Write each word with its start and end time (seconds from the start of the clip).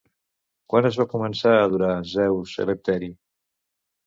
Quan 0.73 0.87
es 0.89 0.97
va 1.01 1.05
començar 1.11 1.51
a 1.57 1.67
adorar 1.67 1.91
Zeus 2.15 2.55
Elevteri? 2.65 3.13